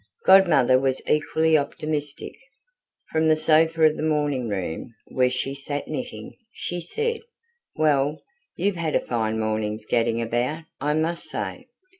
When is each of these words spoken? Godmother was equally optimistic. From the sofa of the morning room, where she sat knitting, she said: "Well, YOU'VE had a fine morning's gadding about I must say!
Godmother 0.25 0.79
was 0.79 0.99
equally 1.07 1.55
optimistic. 1.55 2.33
From 3.11 3.27
the 3.27 3.35
sofa 3.35 3.83
of 3.83 3.95
the 3.95 4.01
morning 4.01 4.49
room, 4.49 4.95
where 5.11 5.29
she 5.29 5.53
sat 5.53 5.87
knitting, 5.87 6.33
she 6.53 6.81
said: 6.81 7.21
"Well, 7.75 8.19
YOU'VE 8.55 8.77
had 8.77 8.95
a 8.95 8.99
fine 8.99 9.39
morning's 9.39 9.85
gadding 9.85 10.19
about 10.19 10.63
I 10.79 10.95
must 10.95 11.25
say! 11.29 11.67